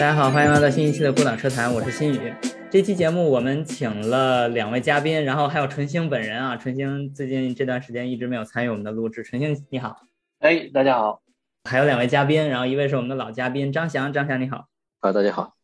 [0.00, 2.32] 大家好，欢迎来到新一期的孤岛车谈，我是新宇。
[2.70, 6.56] 这期节目我们请了两位嘉宾，然后还有纯星本人啊。
[6.56, 9.22] 纯星最近这段时间一直没有参与我们的录制。
[9.22, 9.94] 纯星你好，
[10.38, 11.20] 哎，大家好。
[11.68, 14.68] 还有两位嘉宾，然后一位是我们的老嘉宾张翔，张翔你好。
[15.00, 15.54] 啊，大家好。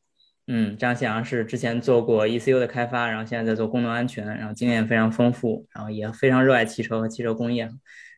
[0.46, 7.70] 嗯，张翔是之前做过 ECU 的开发，然后现在在做功能安全，然后经验非常丰富，然后也非常热爱汽车和汽车工业。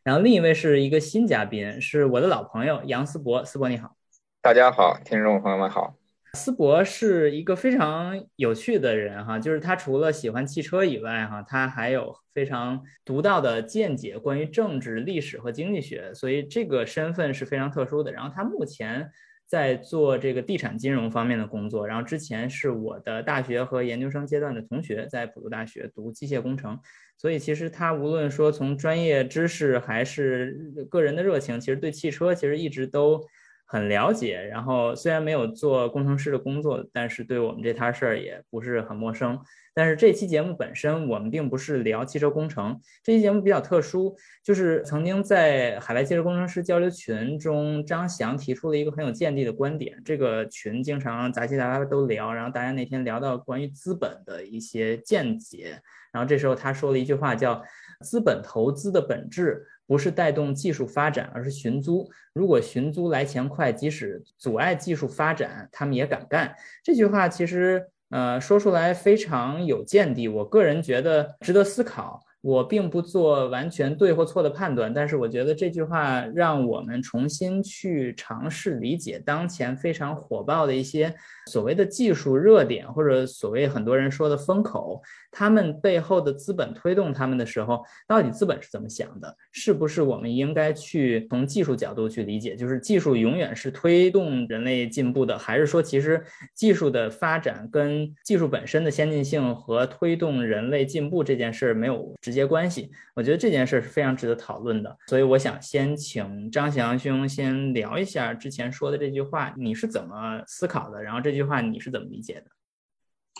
[0.02, 3.94] 然后另一位是一个新嘉宾，是我的老朋友杨思博，思博你好。
[4.42, 5.94] 大家好，听众朋友们好。
[6.34, 18.12] 思博是一个非常有趣的人哈，就是他除了喜欢汽车以外哈，他还有非常独到的见解，关于政治、历史和经济学，所以这个身份是非常特殊的。
[18.12, 19.10] 然后他目前
[19.46, 26.78] 在做这个地产金融方面的工作，然后之前是我的大学和研究生阶段的同学，在普渡大学读机械工程，
[27.16, 33.26] 所以其实他无论说从专业知识还是个人的热情，其实对汽车其实一直都。
[33.70, 39.38] 很了解，然后虽然没有做工程师的工作，但是对我们这摊事儿也不是很陌生。
[39.74, 42.80] 但是这期节目本身，我们并不是聊汽车工程。
[43.04, 50.00] 这期节目比较特殊，就是曾经在海外汽车工程师交流群中，张翔提出了一个很有见地的观点。
[50.02, 55.78] 这个群经常杂七杂八都聊，然后大家那天聊到关于资本的一些见解，
[56.10, 57.62] 然后这时候他说了一句话，叫
[58.02, 59.62] “资本投资的本质”。
[59.88, 62.08] 不是带动技术发展，而是寻租。
[62.34, 66.54] 如果寻租来钱快，即使阻碍技术发展，他们也敢干。
[66.84, 70.28] 这句话其实，呃，说出来非常有见地。
[70.28, 72.22] 我个人觉得值得思考。
[72.40, 81.12] 我并不做完全对或错的判断，但是我觉得这句话让我们重新去尝试理解当前非常火爆的一些
[81.46, 89.36] 所谓的技术热点，或者所谓很多人说的风口，他们背后的资本推动他们的时候，到底资本是怎么想的？
[89.50, 92.54] 是不是我们应该去从技术角度去理解？
[92.54, 96.22] 就是技术永远是推动人类进步的，还是说其实
[96.54, 102.14] 技术的发展跟技术本身的先进性和推动人类进步这件事没有？
[102.28, 111.02] 直接关系，我觉得这件事是非常值得讨论的，所以我想先请张翔兄先聊一下之前说的这句话，你是怎么思考的？
[111.02, 112.50] 然后这句话你是怎么理解的？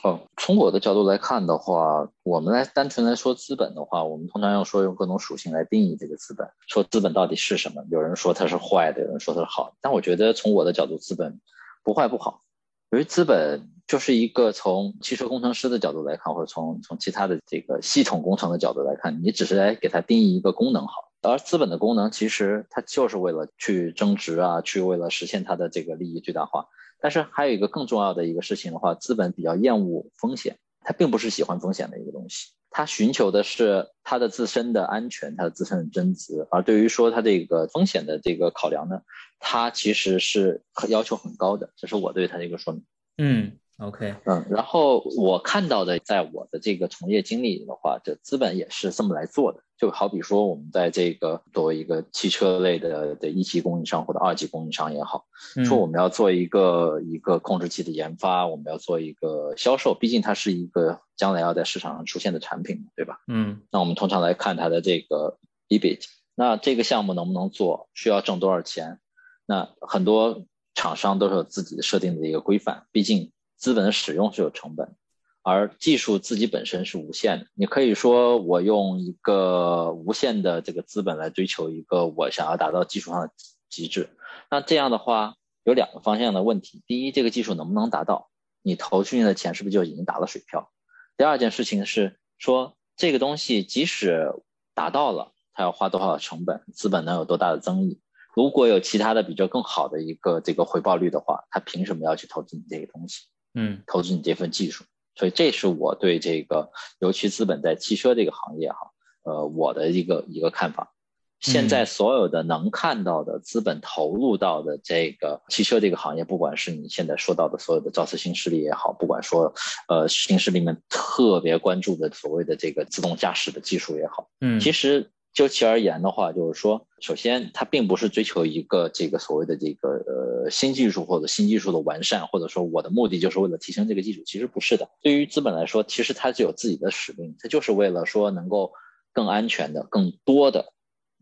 [0.09, 7.85] 哦，从我的角度来看的话，我们来单纯来说资本的话，我们通常要说用各种属性来定义这个资本，说资本到底是什么？
[7.91, 11.39] 有人说它是坏的，有人说它是好，但我觉得从我的角度，资本
[11.85, 12.41] 不坏不好，
[12.89, 13.71] 由于资本。
[13.89, 26.67] 就是一个从汽车工程师的角度来看，或者从从其他的这个系统工程的角度来看，你只是来给它定义一个功能好，而资本的功能其实它就是为了去增值啊，去为了实现它的这个利益最大化。
[27.01, 36.47] 但是还有一个更重要的一个事情的话，资本比较厌恶风险，它并不是喜欢风险的一个东西，它寻求的是它的自身的安全，它的自身的增值。
[36.51, 39.01] 而对于说它这个风险的这个考量呢，
[39.39, 41.71] 它其实是要求很高的。
[41.75, 42.85] 这是我对它的一个说明。
[43.17, 43.53] 嗯。
[43.79, 49.61] OK，嗯，然后我看到的，在我的这个从业经历的话，这资本也是这么来做的。
[49.79, 55.27] 就好比说，我们在这个作为一个汽车类的的一级供应商或者二级供应商也好，
[55.65, 63.21] 说我们要做一个一个控制器的研发，我们要做一个销售，毕竟它是一个将来要在市场上出现的产品，对吧？
[63.29, 68.99] 嗯，那我们通常来看它的这个 EBIT，那这个项目能不能做，需要挣多少钱？
[69.47, 73.31] 那很多厂商都是有自己的设定的一个规范，毕竟。
[73.59, 74.95] 资本的使用是有成本，
[75.43, 77.47] 而技术自己本身是无限的。
[77.55, 83.31] 你可以说我用一个无限的这个资本来追求一个我想要达到技术上的
[83.69, 84.09] 极致，
[84.51, 88.31] 那这样的话有两个方向的问题：第一，这个技术能不能达到？
[88.63, 90.71] 你投进去的钱是不是就已经打了水漂？
[91.17, 94.33] 第二件事情是说这个东西即使
[94.75, 96.63] 达到了，它要花多少成本？
[96.73, 98.01] 资本能有多大的增益？
[98.37, 103.25] 如果有其他的比较更好的一个这个回报率的话，他凭什么要去投资你这个东西？
[103.61, 104.85] 嗯，投资你这份技术，
[105.17, 106.71] 所以这是我对这个
[107.01, 108.79] 尤其资本在汽车这个行业哈，
[109.25, 110.95] 呃，我的一个一个看法。
[111.41, 119.53] 现在所有的能看到的资本投入到的这个汽车这个行业，不管是你现在说到的所有的造车新势力也好，不管说
[119.89, 125.11] 呃新势力们特别关注的所谓的这个自动驾驶的技术也好，嗯，其实。
[125.33, 134.89] 就其而言的话，就是说，首先它并不是追求一个这个所谓的这个呃新技术或者新技术的完善，或者说我的目的就是为了提升这个技术，其实不是的。
[135.01, 138.73] 对于资本来说，其实它是有自己的使命，它就是为了说能够
[139.13, 140.73] 更安全的、更多的，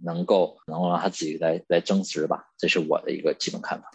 [0.03, 2.47] 能够能够让它自己来来增值吧。
[2.57, 3.91] 这是我的一个基本看法。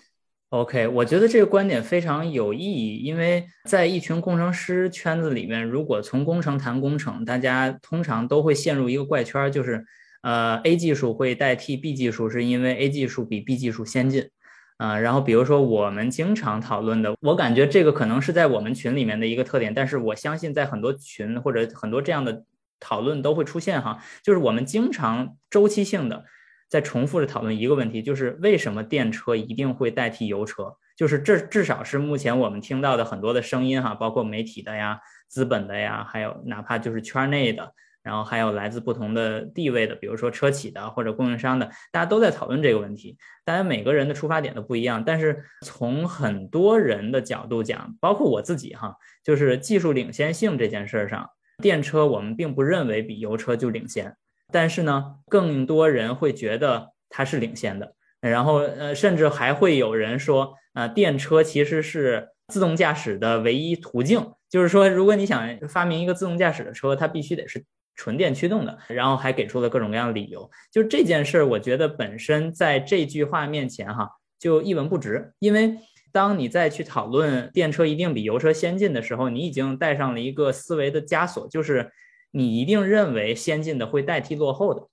[0.49, 9.83] OK，我觉得这个观点非常有意义，因为在一群工程师圈子里面，如果从工程谈工程，大家通常都会陷入一个怪圈，就是。
[10.21, 14.29] 呃，A 技术会代替 B 技术，是因为 A 技术比 B 技术先进。
[14.77, 22.45] 啊，然后比如说我们经常讨论的，我感觉这个可能是在我们群里面的一个特点，但是我相信在很多群或者很多这样的
[22.79, 26.25] 讨论都会出现哈，就是我们经常周期性的
[26.67, 30.75] 在重复着讨论一个问题，就是为什么电车一定会代替油车？
[30.97, 37.71] 就是这至少是目前我们听到的很多的声音哈，包括媒体的呀、资本的呀，还有哪怕就是圈内的。
[38.03, 43.17] 然后还有来自不同的地位的，比如说车企的或者供应商的，大家都在讨论这个问题。
[43.45, 51.29] 大家每个人的出发点都不一样，但是从很多人的角度讲，包括我自己哈，就是技术领先性这件事儿上，
[51.61, 54.15] 电车我们并不认为比油车就领先，
[54.51, 57.93] 但是呢，更多人会觉得它是领先的。
[58.19, 67.63] 然后呃，甚至还会有人说，呃，电车其实是自动驾驶的唯一途径，就是说，如果你想发明一个自动驾驶的车，它必须得是。
[68.01, 70.49] 纯电驱动的，然后还给出了各种各样的理由。
[70.71, 74.09] 就这件事儿，我觉得本身在这句话面前哈，
[74.39, 75.33] 就一文不值。
[75.37, 75.77] 因为
[76.11, 81.91] 当你再去讨论电车一定比油车先进的时候，你已经带上了一个思维的枷锁，就是
[82.31, 84.87] 你一定认为先进的会代替落后的。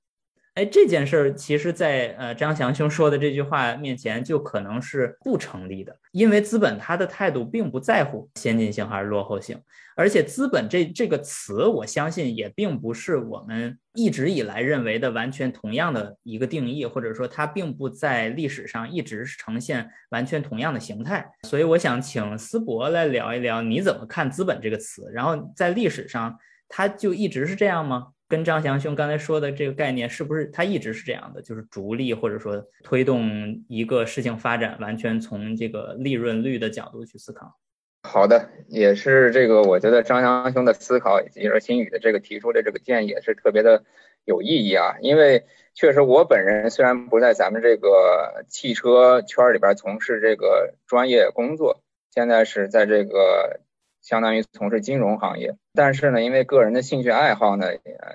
[0.58, 9.56] 哎，这件事儿其实，在呃张翔兄说的这句话面前，就可能是不成立的，因为资本它的态度并不在乎先进性还是落后性，
[9.94, 21.24] 而且资本这这个词，我相信也并不是我们一直以来认为的完全同样的一个定义，或者说它并不在历史上一直呈现完全同样的形态。
[21.44, 25.08] 所以，我想请思博来聊一聊，你怎么看资本这个词？
[25.12, 26.36] 然后在历史上，
[26.68, 28.08] 它就一直是这样吗？
[28.28, 31.40] 跟张翔兄刚才说的这个概念，是不是它一直是这样的？
[31.40, 37.56] 就是逐利或者说推动一个事情发展，完全从这个利润率的角度去思考。
[38.02, 43.82] 好的，也是这个，我觉得张翔兄的思考以及是新宇的这个提出的这个建议也是特别的
[44.24, 44.96] 有意义啊。
[45.00, 53.60] 因为确实我本人虽然不在咱们这个汽车圈里边从事这个专业工作，现在是在这个。
[54.08, 57.66] 相当于从事金融行业，但是呢，因为个人的兴趣爱好呢，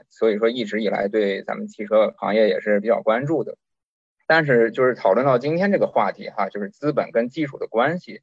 [0.10, 3.57] 所以说一直以来对咱们汽车行业也是比较关注的。
[4.25, 8.22] 但是就是讨论到今天这个话题哈，就是资本跟技术的关系，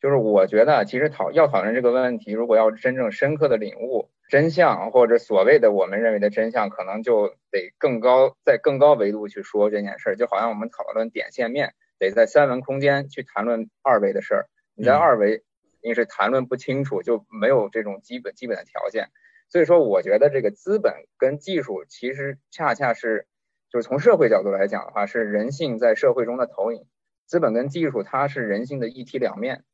[0.00, 15.42] 就是我觉得其实讨要讨论这个问题，如果要真正深刻的领悟真相，或者所谓的我们认为的真相，可能就得更高在更高维度去说这件事儿，就好像我们讨论点线面，得在三维空间去谈论二维的事儿，你在二维。
[15.82, 19.08] 因是谈论不清楚，就没有这种基本基本的条件，
[19.48, 23.26] 所以说我觉得这个资本跟技术其实恰恰是，
[23.70, 26.86] 就是从社会角度来讲的话，是人性在社会中的投影。
[27.26, 29.64] 资本跟技术它是人性的一体两面，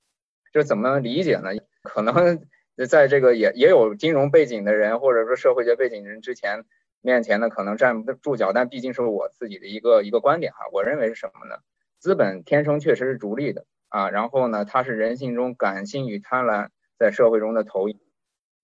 [0.53, 1.51] 就怎么理解呢？
[1.83, 2.47] 可能
[2.89, 6.65] 在这个也也有金融背景的人，或者说社会学背景人之前
[7.01, 10.67] 面前呢，可能站不住脚，但毕竟是我自己的一个一个观点哈。
[10.73, 11.57] 我认为是什么呢？
[11.99, 13.65] 资本天生确实是逐利的。
[13.89, 16.69] 啊，然后呢，它是人性中感性与贪婪
[16.99, 18.01] 在社会中的投影。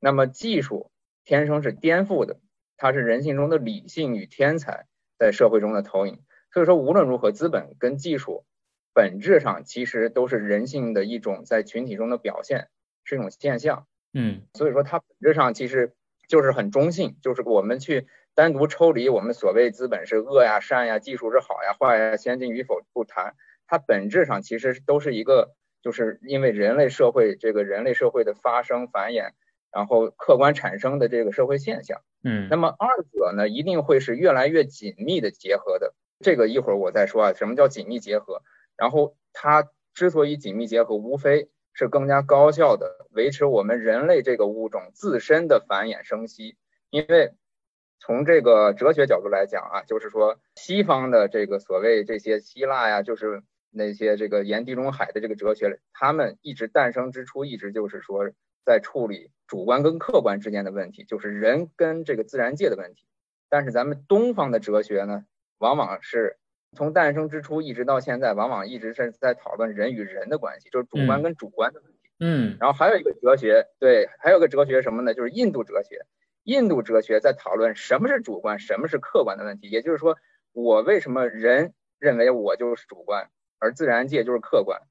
[0.01, 0.91] 那么技术
[1.25, 2.41] 天生是颠覆的，
[2.77, 4.87] 它是人性中的理性与天才
[5.19, 6.23] 在社会中的投影。
[6.53, 8.45] 所以说，无论如何，资本跟技术
[8.93, 12.69] 本质上其实都是人性的一种在群体中的表现，
[13.05, 13.87] 是一种现象。
[14.13, 15.95] 嗯，所以说它本质上其实
[16.29, 23.35] 就是很中性，就是我们去单独抽离我们所谓资本是恶呀、善呀、技术是好呀、坏呀、先进与否不谈。
[23.73, 29.31] 它本质上其实都是一个，就是因为人类社会这个人类社会的发生繁衍，
[29.73, 32.03] 然后客观产生的这个社会现象。
[32.23, 35.95] 嗯，那么二者呢，一定会是越来越紧密的结合的。
[36.21, 38.43] 这个一会儿我再说啊，什么叫紧密结合？
[38.77, 46.59] 然后它之所以紧密结合，无非是更加高效的维持我们人类这个物种自身的繁衍生息。
[46.91, 47.33] 因为
[48.01, 53.43] 从这个哲学角度来讲啊，就是说西方的这个所谓这些希腊呀，就是。
[53.73, 58.31] 那些这个沿地中海的这个哲学，他们一直诞生之初，一直就是说
[58.65, 63.07] 在处理主观跟客观之间的问题，就是人跟这个自然界的问题。
[63.49, 65.25] 但是咱们东方的哲学呢，
[65.59, 66.37] 往往是
[66.77, 71.99] 从诞生之初一直到现在，往往一直是在讨论人与人的关系，就是主观跟主观的问题。
[72.21, 72.57] 嗯。
[72.61, 75.15] 然后还有一个哲学，对，还有个哲学什么呢？
[75.15, 76.07] 就是印度哲学。
[76.45, 79.71] 印度哲学在讨论什么是主观，什么是客观的问题。
[79.71, 80.19] 也就是说，
[80.53, 83.31] 我为什么人认为我就是主观？
[83.63, 84.83] 而自然界就是客观，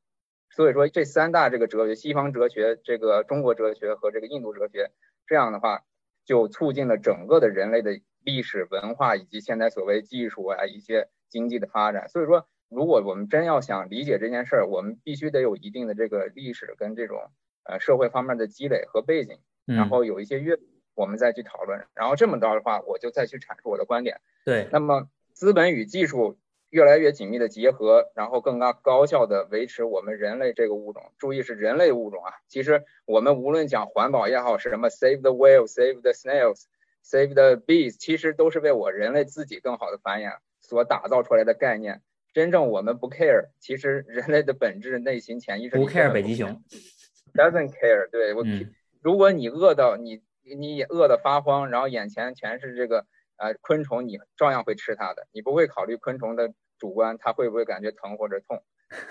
[0.49, 4.91] 所以说这三大这个哲学，西方哲学、这个中国哲学和这个印度哲学，
[5.27, 5.83] 这样的话
[6.23, 12.07] 就促进了整个的人类的历史文化以及现在所谓技术啊一些经济的发展。
[12.07, 17.29] 所以说，如果我们真要想理解这件事儿，我们必须得有一定的这个历史跟这种
[17.65, 20.57] 呃社会方面的积累和背景，然后有一些阅
[20.95, 21.85] 我们再去讨论。
[21.93, 24.21] 然后这么着的话，我就再去阐述我的观点。
[24.45, 26.37] 对，那么资本与技术。
[26.71, 31.11] 越来越紧密的结合，然后更加高效的维持我们人类这个物种。
[31.17, 42.01] 注意是人类物种啊，其实我们无论讲环保也好，是什么 save the whale，save the snails，save the bees，其实都是为我人类自己更好的繁衍所打造出来的概念。
[42.33, 46.63] 真正我们不 care，其实人类的本质内心潜意识不 care 北极熊，
[47.35, 48.09] doesn't care。
[48.09, 48.45] 对我，
[49.03, 53.05] 如果你饿到你你饿得发慌，然后眼前全是这个。
[53.37, 58.63] 呃，昆虫你照样会吃它的，你不会考虑昆虫的主观，它会不会感觉疼或者痛。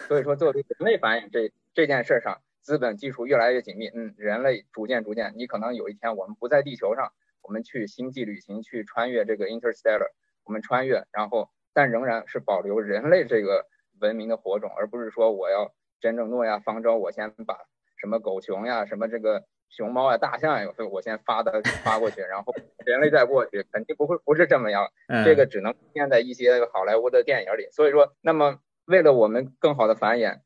[0.09, 7.13] 所以说，作为人类繁衍这这件事上，资本技术越来越紧密，嗯，人类逐渐逐渐，你可能有一天我们不在地球上，
[7.43, 10.11] 我们去星际旅行，去穿越这个 interstellar，
[10.45, 13.67] 我们穿越，然后但仍然是保留人类这个
[14.01, 17.57] 文明的火种，而不是说我要真正诺亚方舟，我先把
[17.97, 19.47] 什么狗熊呀，什么这个。
[19.71, 22.53] 熊猫啊，大象呀，我先发的发过去，然后
[22.85, 24.91] 人类再过去，肯定不会不是这么样。
[25.25, 27.69] 这个只能出现在一些好莱坞的电影里。
[27.71, 30.41] 所以说，那么为了我们更好的繁衍，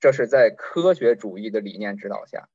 [0.00, 2.48] 这是在科学主义的理念指导下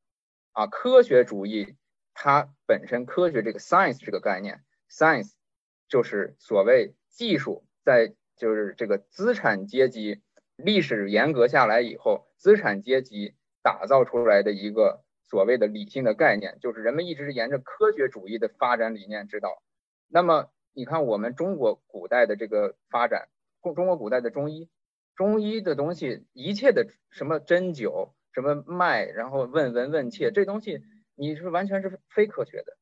[0.53, 0.65] 啊。
[0.67, 1.75] 科学主义
[2.13, 5.33] 它本身科学这个 science 这个概念，science
[5.89, 10.21] 就是所谓技术，在就是这个资产阶级
[10.55, 15.03] 历史严格下来以后，资产阶级打造出来的一个。
[15.25, 19.61] 所谓的理性的概念，就是人们一直是沿着科学主义的发展理念指导。
[20.07, 23.29] 那么，你看我们中国古代的这个发展，
[23.61, 24.69] 中中国古代的中医，
[25.15, 30.81] 中医的东西，一切的什么针灸、什么脉，然后问闻问切，这东西
[31.15, 32.77] 你是完全是非科学的，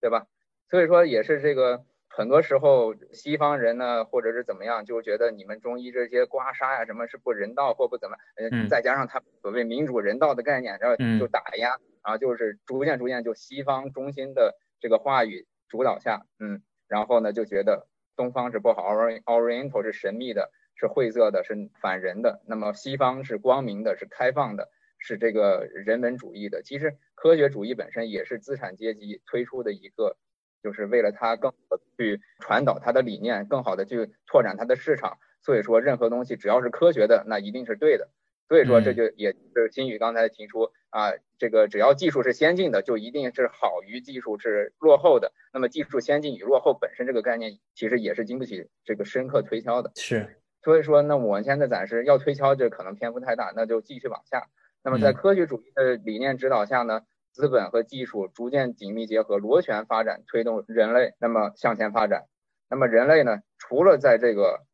[0.00, 0.26] 对吧？
[0.68, 1.84] 所以说也是这个。
[2.12, 11.68] 很多时候，西方人呢，或者是怎么样，就觉得你们中医这些刮痧呀，什么是不人道或不怎么，嗯，再加上他所谓民主人道的概念，然后就打压，
[12.02, 17.86] 然后，就是逐渐逐渐就西方中心的这个话语主导下，嗯，然后呢就觉得
[18.16, 26.60] 东方是不好，Oriental 是神秘的，是晦涩的，是反人的，那么西方是光明的，是开放的，是这个人文主义的。
[26.62, 30.16] 其实科学主义本身也是资产阶级推出的一个。
[30.62, 35.18] 就是为了它更好的去传导它的理念，更好的去拓展它的市场。
[35.42, 38.08] 所以说，任何东西只要是科学的，那一定是对的。
[38.46, 45.32] 所以说，这就也是金宇刚才提出啊，这个只要技术是先进的，就一定是好于技术是落后的。
[45.52, 49.92] 那么，技术先进与落后本身这个概念，其实也是经不起这个深刻推敲的。
[49.94, 50.36] 是。
[50.62, 54.48] 所以说，那我现在暂时要推敲，这可能篇幅太大，那就继续往下。
[54.82, 57.02] 那么，在科学主义的理念指导下呢？
[57.32, 62.26] 资本和技术逐渐紧密结合，螺旋发展推动人类那么向前发展。
[62.68, 64.64] 那么人类呢，除了在这个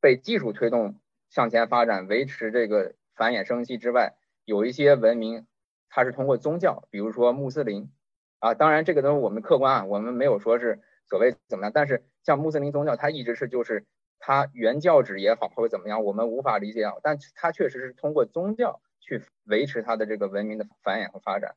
[0.00, 5.46] 被技术推动向前发展、维持这个繁衍生息之外，有一些文明
[5.88, 7.90] 它是通过宗教，比如说穆斯林
[8.38, 8.54] 啊。
[8.54, 11.72] 当然这个都是我们客观啊，我们没有说是所谓怎么样。
[11.72, 13.84] 但是像穆斯林宗教，它一直是就是
[14.18, 16.94] 它原教旨也好或者怎么样，我们无法理解啊。
[17.02, 21.54] 但它确实是通过宗教去维持它的这个文明的繁衍和发展。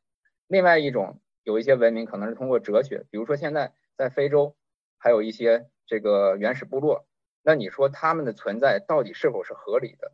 [0.53, 4.55] 另外一种有一些文明可能是通过哲学，比如说现在在非洲
[4.99, 7.07] 还有一些这个原始部落，
[7.41, 10.11] 那你说他们的存在到底是否是合理的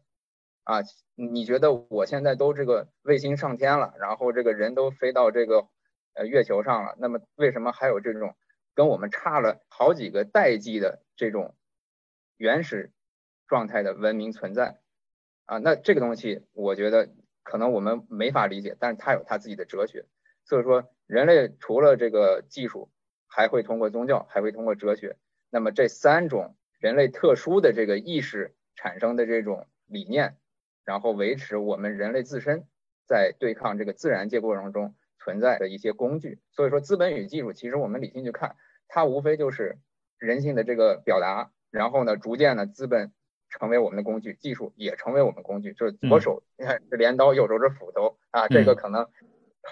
[0.64, 0.80] 啊？
[1.16, 5.68] 你觉得我现在都这个卫星上天了，然后这个人都飞到这个
[6.14, 8.38] 呃月球上了，那么为什么还有这种
[8.74, 11.54] 跟我们差了好几个代际的这种
[12.38, 12.94] 原始
[13.46, 14.80] 状态的文明存在
[15.48, 15.58] 啊？
[15.58, 17.10] 那这个东西我觉得
[17.44, 20.06] 可能我们没法理解，但是它有它自己的哲学。
[20.50, 22.90] 所以说，人类除了这个技术，
[23.28, 25.16] 还会通过宗教，还会通过哲学。
[25.52, 30.38] 那么这三种人类特殊的这个意识产生的这种理念，
[30.84, 32.66] 然后维持我们人类自身
[33.06, 36.40] 在对抗这个自然界过程中存在的一些工具。
[36.50, 38.56] 所以说，资本与技术，其实我们理性去看，
[38.88, 39.78] 它无非就是
[40.18, 41.52] 人性的这个表达。
[41.70, 43.12] 然后呢，逐渐呢，资本
[43.50, 49.08] 成为我们的工具，技术也成为我们工具，就是左手你看是镰刀，右手是斧头啊，这个可能。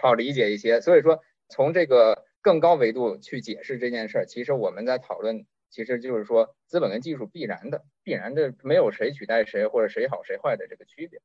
[0.01, 11.19] 好理解一些，所以说从这个更高维度去解释这件事儿，其实我们在讨论，其实就是说资本跟技术必然的、必然的，没有谁取代谁或者谁好谁坏的这个区别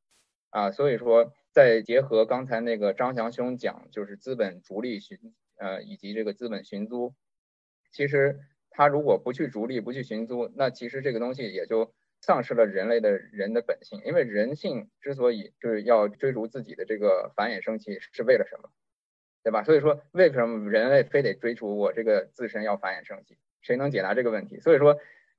[0.51, 0.71] 啊。
[0.71, 5.19] 所以说再结合刚才那个张翔兄讲，就是资本逐利寻
[5.57, 7.15] 呃以及这个资本寻租，
[7.93, 11.93] 其实他如果不去逐利、不去寻租，那其实这个东西也就。
[12.23, 18.71] 丧失了人类的人的本性，因为人性之所以就是要追逐自己的这个繁衍生息，是为了什么？
[19.43, 19.65] 对吧？
[19.65, 23.37] 所以说，为什么人类非得追逐我这个自身要繁衍生息？
[23.61, 24.61] 谁能解答这个问题？
[24.61, 24.97] 所以说，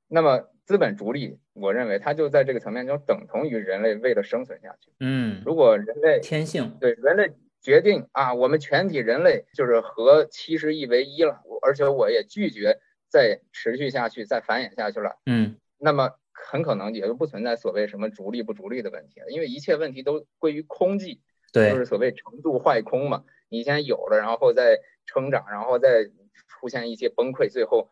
[0.10, 4.92] 那么资本逐利，我认为它就在这个层面中等同于人类为了生存下去。
[5.00, 15.18] 嗯，如果人类天性对人类决定啊，我们全体人类就是和七十亿为一了，而且我也拒绝再持续下去、再繁衍下去了。
[15.28, 16.12] 嗯，那么。
[16.34, 21.20] 很可能也就不存在所谓什么逐利不逐利的问题了，因为一切问题都归于空寂，
[21.54, 23.24] 对，就是所谓程度坏空嘛。
[23.50, 26.10] 你先有了，然后再成长，然后再
[26.48, 27.90] 出现一些崩溃，最后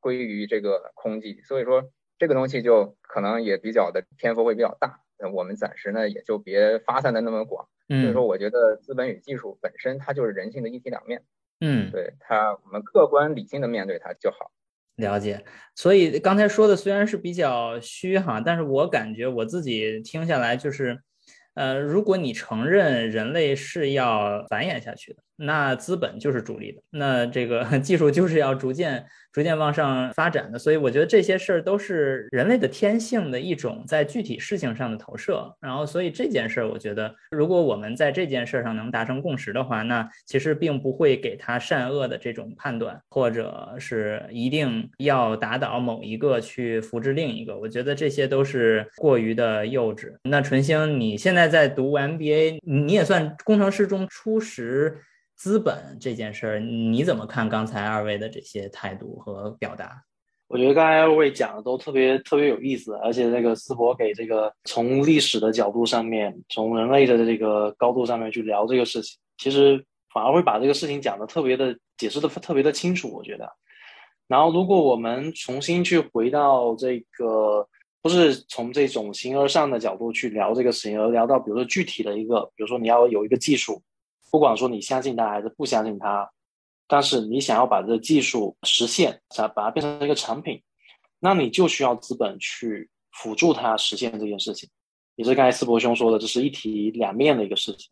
[0.00, 1.44] 归于这个空寂。
[1.44, 5.00] 所以说这个东西就可能也比较的篇幅会比较大。
[5.18, 7.68] 那我们暂时呢也就别发散的那么广。
[7.88, 11.24] 所以说，我觉得资本与技术本身它就是人性的一体两面。
[11.60, 14.50] 嗯，对它，我们客观理性的面对它就好。
[14.96, 15.42] 了解，
[15.74, 21.00] 所以刚才说的虽然是比较虚哈，但是我感觉我自己听下来就是，
[21.54, 29.04] 呃，如果你承认人类是要繁衍下去的，那资本就是主力的，那这个 技术就是要逐渐。
[29.32, 35.50] 逐渐往上发展的，所以我觉得这些事儿都是人类的天性的一种在具体事情上的投射。
[35.58, 47.58] 然后，所以这件事儿，我觉得如果我们在这件事儿上能达成共识的话，那其实并不会给他善恶的这种判断，或者是一定要打倒某一个去扶植另一个。
[47.58, 50.12] 我觉得这些都是过于的幼稚。
[50.24, 54.98] 那纯星，你现在在读 MBA，你也算工程师中初识。
[55.42, 60.00] 资本这件事儿，你怎么看刚才二位的这些态度和表达？
[60.46, 69.84] 我觉得刚才二位讲的都特别特别有意思，而且这个思博给这个从历史的角度上面，从人类的这个高度上面去聊这个事情，其实
[70.14, 73.12] 反而会把这个事情讲的特别的解释的特别的清楚。
[73.12, 73.52] 我觉得，
[74.28, 77.66] 然后如果我们重新去回到这个，
[78.00, 83.82] 不是从这种形而上的角度去聊这个事情，而聊到比如说具体的一个，比如说你要有一个技术。
[84.32, 86.28] 不管说你相信它还是不相信它，
[86.88, 90.62] 但是你想要把这个技术实现，想把它变成一个产品，
[91.20, 94.66] 那你就需要资本去辅助它实现这件事情。
[95.16, 97.90] 也是刚才思博兄说的，这是一体两面的一个事情。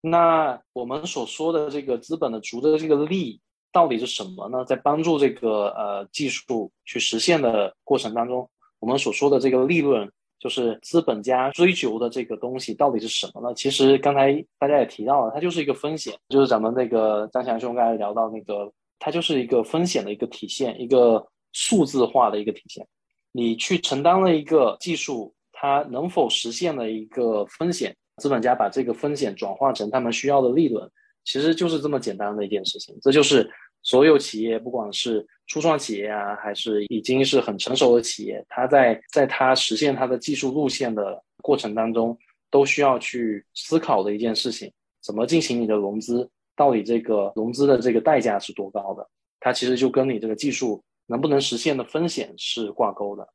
[0.00, 4.64] 那我们所说的这个资本的逐的这个利到底是什么呢？
[4.64, 10.10] 在帮助这个呃技术去实现的过程当中，我们所说的这个利润。
[10.38, 13.52] 就是资本家追求的这个东西到底是什么呢？
[13.54, 22.86] 其实刚才大家也提到了，它就是一个风险，就是咱们那个张强兄刚才聊到那个，它就是一个风险的一个体现，一个数字化的一个体现。
[23.32, 30.90] 你去承担了一个技术，它能否实现的一个风险，资本家把这个风险转化成他们需要的利润，
[31.24, 32.96] 其实就是这么简单的一件事情。
[33.02, 33.48] 这就是
[33.88, 42.14] 所有企业，不管是初创企业啊，还是已经是很成熟的企业，它在在它实现它的技术路线的过程当中，
[42.50, 44.70] 都需要去思考的一件事情：
[45.02, 46.28] 怎么进行你的融资？
[46.54, 49.08] 到底这个融资的这个代价是多高的？
[49.40, 53.26] 它其实就跟你这个技术能不能实现的风险是挂钩的。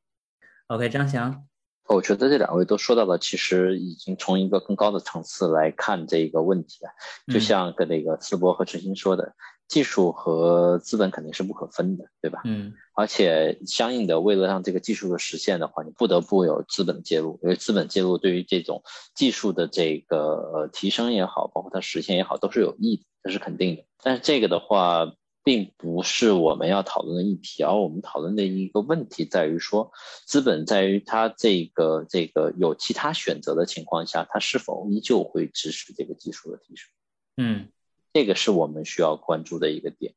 [0.68, 1.44] OK，张翔，
[1.88, 6.90] 我觉得这两位都说到了，其实已经从一个更高的层次来看这个问题了。
[7.34, 9.34] 就像跟那个思博和陈鑫说的。
[9.66, 12.42] 技术和资本肯定是不可分的，对吧？
[12.44, 18.82] 嗯，而且相应的，为了让这个技术的实现的话，你不得不有资本介入，因为资本介入对于这种
[19.14, 20.18] 技术的这个
[20.52, 23.84] 呃提升也好，包括它实现也好，都是有益的，这是肯定的。
[24.02, 29.90] 但是这个的话，并不是我们要讨论的议题，而我们讨论的一个问题在于说，
[30.26, 36.90] 资本在于它这个这个有其他选择的情况下，它是否依旧会支持这个技术的提升？
[37.38, 37.68] 嗯。
[38.14, 40.14] 这个是我们需要关注的一个点，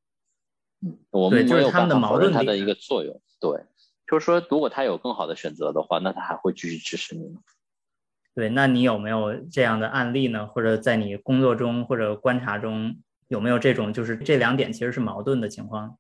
[0.85, 3.19] 嗯，我们没有办法否认它的一个作用。
[3.39, 3.65] 对，
[4.07, 7.41] 就是说，如果他有更好的选择的话，那他还会继续支持你吗？
[8.35, 10.45] 对，那你有没有这样的案例呢？
[10.45, 12.97] 或者在你工作中或者观察中，
[13.29, 15.97] 有没有这种就是这两点其实是矛盾的情况？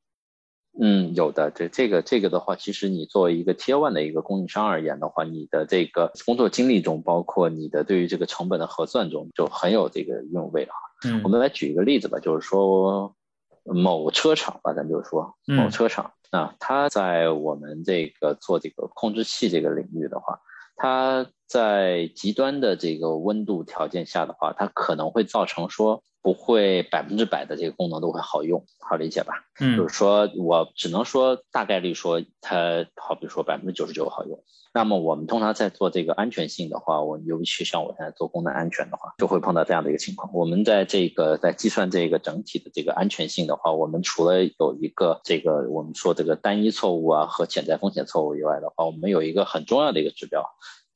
[0.79, 1.49] 嗯，有的。
[1.49, 10.73] 这这个这个的话，其实你作为一个 Tier One 的一个供应商而言的话，你的这个工作经历中，包括你的对于这个成本的核算中，就很有这个韵味了。
[11.03, 13.15] 嗯，我们来举一个例子吧，就是说
[13.63, 20.39] 某车厂吧，咱就说某车厂啊，它在我们这个做这个控制器这个领域的话，
[20.75, 26.03] 它在极端的这个温度条件下的话，它可能会造成说。
[26.23, 29.45] 不会百分之百的这个功能都会好用，好理解吧？
[29.61, 34.43] 嗯，就是说我只能说大概率说它，好比说百分之九十九好用。
[34.73, 40.29] 那么我们通常在做这个安全性的话，我尤其像我现在做功能安全的话，就会碰到这样的一个情况。
[40.33, 50.43] 我们在这个在计算这个整体的这个安全性的话，我们除了有一个这个我们说这个单一错误啊和潜在风险错误以外的话，我们有一个很重要的一个指标，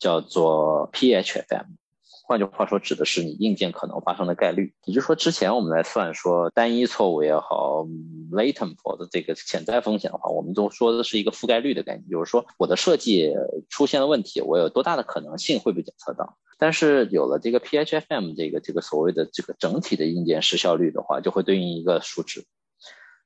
[0.02, 1.78] 叫做 PHFM。
[2.24, 4.74] 换句话说，指的是你硬件可能发生的概率。
[4.86, 7.86] 也就是说，之前我们来算说单一错误也好
[8.32, 13.32] ，latent 的这个潜在风险的话，我们都说的是一个覆盖率的概念，就是说我的设计
[13.70, 16.38] 出现了问题，我有多大的可能性会被检测到。
[16.58, 22.46] 但是有了这个 PHFM 这个这个所谓的这个整体的硬件时效率的话，就会对应一个数值。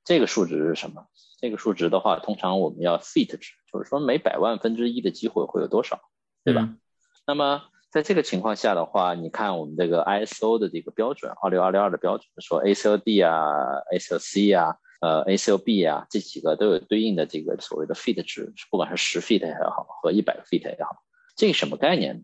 [0.04, 1.06] 这个数值是什么？
[1.40, 6.00] 这个数值的话，通常我们要 fit 值，就是说每百万分之一的机会会有多少，
[6.46, 6.70] 对吧？
[7.26, 21.02] 那么在这个情况下的话，你看我们这个 ISO 的这个标准，二六二六二的标准，说 ACLD 啊、ACLC 啊、呃 ACLB 啊这几个都有对应的这个所谓的 fit 值，不管是十 fit 也好和一百个 fit 也好，
[21.36, 22.24] 这个什么概念？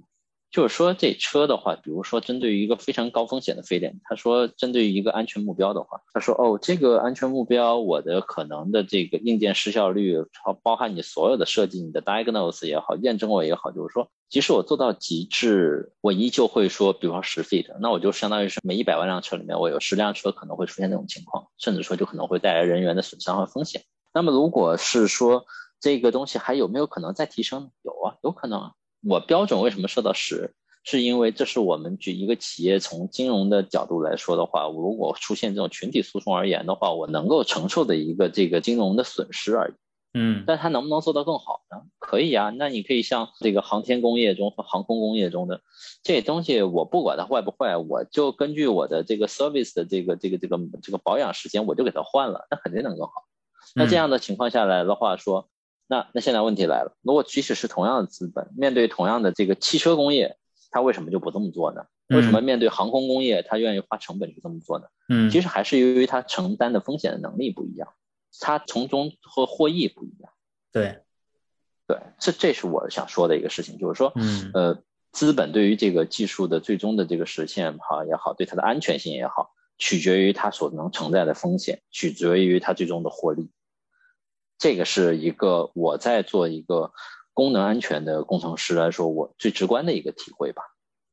[0.52, 23.84] 就是说，这车的话，比如说针对于一个非常高风险的非典，他说针对于一个安全目标的话，他说哦，这个安全目标我的可能的这个硬件失效率，包包含你所有的设计，你的 diagnose 也好，验证我也好，就是说，即使我做到极致，我依旧会说，比如说十 feet，那我就相当于是每一百万辆车里面，我有十辆车可能会出现这种情况，甚至说就可能会带来人员的损伤和风险。
[24.14, 25.46] 那么如果是说
[25.80, 27.72] 这个东西还有没有可能再提升？
[27.84, 28.72] 有啊，有可能啊。
[29.04, 30.54] 我标准为什么设到十？
[30.84, 39.74] 是因为这是我们举一个企业从金融的角度来说的话，如果出现这种群体诉讼而言的话，我能够承受的一个这个金融的损失而已。
[40.14, 41.84] 嗯，但它能不能做到更好呢？
[42.00, 45.62] 可以啊，那你可以像这个航天工业中和航空工业中的
[46.02, 53.14] 这些东西，我不管它坏不坏，我就根据我的这个 service 的这个这个这个这个保养时间，我就给它换了，那肯定能更好。
[53.76, 55.48] 那这样的情况下来的话说。
[55.92, 60.38] 那那现在问题来了，如果即使是同样的资本，面对同样的这个汽车工业，
[60.72, 61.84] 他为什么就不这么做呢？
[62.08, 64.86] 为什么面对航空工业，他愿意花成本去这么做呢？
[65.10, 67.90] 嗯，其实还是由于他承担的风险的能力不一样，
[68.40, 70.32] 他从中和获益不一样。
[70.72, 71.00] 对，
[71.88, 83.50] 对，这这是我想说的一个事情，就是说，嗯，呃，资本对于这个技术的最终的这个实现哈也好，对它的安全性也好，取决于它所能承载的风险，取决于它最终的获利。
[84.62, 86.92] 这个是一个我在做一个
[87.34, 90.62] 功能安全的工程师来说，我最直观的一个体会吧。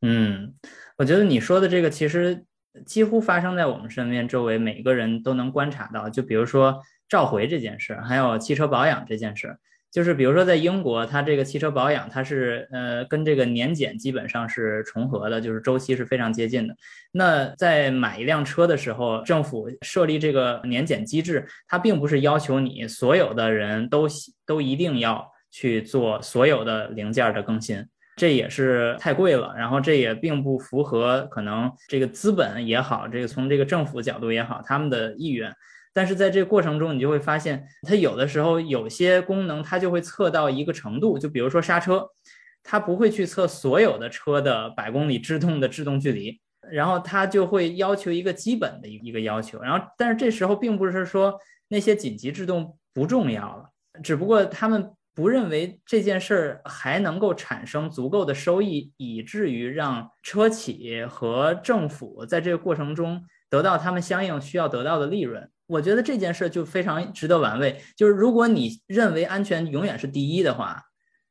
[0.03, 0.53] 嗯，
[0.99, 2.45] 我觉得你说的这个其实
[2.85, 6.11] 几乎发生在我们身边周围，每个人都能观察到。
[6.11, 9.57] 就比如说召回这件事，还有汽车保养这件事。
[9.91, 16.75] 就是比如说，在英国，它这个汽车保养，它是呃跟这个年检基本上是重合的，就是周期是非常接近的。
[17.13, 24.07] 那在买一辆车的时候，政府设立这个年检机制，它并不是要求你所有的人都
[24.45, 27.83] 都一定要去做所有的零件的更新，
[28.17, 29.55] 这也是太贵了。
[29.57, 35.51] 然后这也并不符合可能这个资本也好，这个从这个政府角度也好，他们的意愿。
[35.99, 42.09] 但是在这个过程中，你就会发现，它有的时候有些功能它就会测到一个程度，就比如说刹车，
[42.63, 49.61] 它不会去测所有的车的百公里制动的制动距离，然后它就会要求一个基本的一一个要求。
[49.61, 53.65] 然后，但是这时候并不是说那些紧急制动不重要了，
[54.01, 65.49] 只不过他们不认为这件事儿还能够产生足够的收益，以至于让车企和政府在这个过程中得到他们相应需要得到的利润。
[65.67, 67.81] 我觉得这件事就非常值得玩味。
[67.97, 70.83] 就是如果你认为安全永远是第一的话，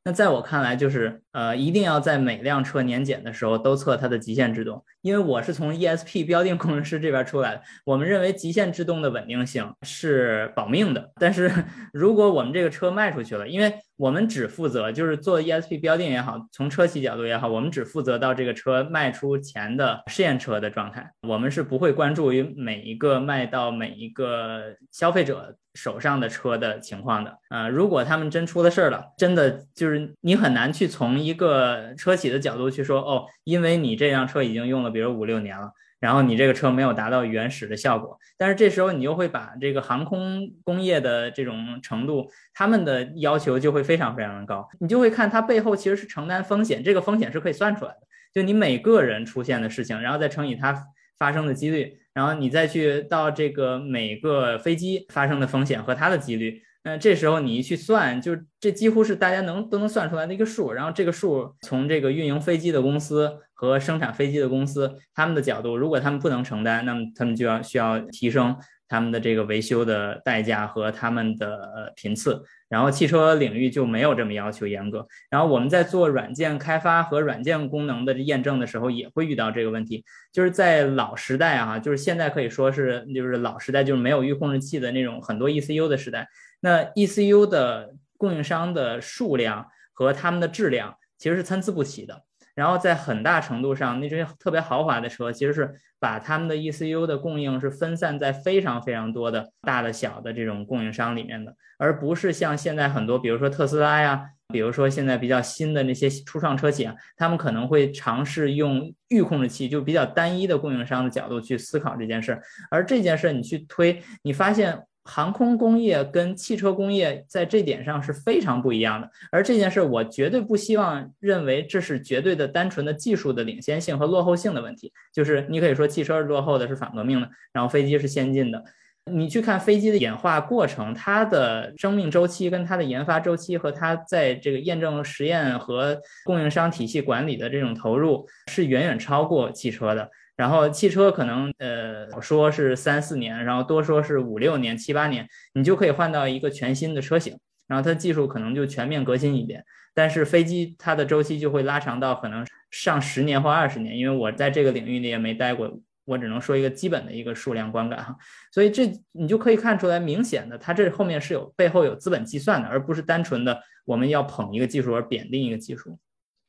[0.04, 4.82] 那在我看来就是呃，一定要在每辆车年检的时候都测它的极限制动。
[5.02, 11.12] 因为我是从 ESP 标定工程师这边出来的，我们认为极限制动的稳定性是保命的。
[11.20, 11.50] 但是
[11.92, 27.38] 如果我们这个车卖出去了，因为我们只负责就是做 ESP 标定也好，从车企角度也好，我们只负责到这个车卖出前的试验车的状态，我们是不会关注于每一个卖到每一个消费者手上的车的情况的。
[27.50, 35.70] 呃，如果他们真出了事儿了，真的就是你很难去从一个车企的角度去说，哦，因为你这辆车已经用了比如五六年了。
[36.00, 48.00] 然后你这个车没有达到原始的效果，但是这时候你又会把这个航空工业的这种程度，他们的要求就会非常非常的高，你就会看它背后其实是承担风险，这个风险是可以算出来的，
[48.32, 50.86] 就你每个人出现的事情，然后再乘以它
[51.18, 56.62] 发生的几率，然后你再去到这个每个飞机发生的风险和它的几率。
[56.84, 60.72] 那这时候你一去算，就这几乎是大家能都能算出来的一个数。
[60.72, 68.56] 然后这个数从这个运营飞机的公司和生产飞机的公司他们的角度，如果他们不能承担，那么他们就要需要提升
[68.88, 72.42] 他们的这个维修的代价和他们的频次。
[72.68, 75.06] 然后汽车领域就没有这么要求严格。
[75.30, 80.04] 然后我们在做软件开发和软件功能的验证的时候，也会遇到这个问题。
[80.32, 86.28] 就是在老时代啊，就是现在可以说是就是老时代，就是没有预控制器的那种很多 ECU 的时代。
[86.60, 92.22] 那 ECU 的供应商的数量和他们的质量其实是参差不齐的。
[92.58, 112.42] 然后在很大程度上，那些特别豪华的车其实是把他们的 ECU 的供应是分散在非常非常多的大的小的这种供应商里面的，而不是像现在很多，比如说特斯拉呀，比如说现在比较新的那些初创车企啊，他们可能会尝试用预控制器，就比较单一的供应商的角度去思考这件事儿。
[112.72, 114.82] 而这件事儿你去推，你发现。
[115.10, 119.10] 航空工业跟汽车工业在这点上是非常不一样的。
[119.32, 124.92] 而这件事，我绝对不希望认为这是绝对的单纯的技术的领先性和落后性的问题。
[125.10, 128.62] 就是你可以说汽车是落后的，是反革命的，然后飞机是先进的。
[129.10, 140.10] 你去看飞机的演化过程，它的生命周期跟它的研发周期和它在这个验证实验和供应商体系管理的这种投入是远远超过汽车的。
[140.38, 149.64] 然后汽车可能呃说是三四年，然后多说是五六年、七八年，你就可以换到一个全新的车型，然后它技术可能就全面革新一遍。
[149.94, 155.68] 但是飞机它的周期就会拉长到可能上十年或二十年，因为我在这个领域里也没待过，
[156.04, 158.16] 我只能说一个基本的一个数量观感哈。
[158.52, 165.98] 所以这你就可以看出来，明显的它这后面是有背后有资本计算的，而不是单纯的我们要捧一个技术而贬另一个技术。